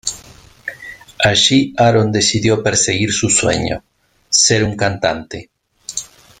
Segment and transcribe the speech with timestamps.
[1.23, 3.83] Allí Aron decidió perseguir su sueño;
[4.31, 5.51] ser un cantante.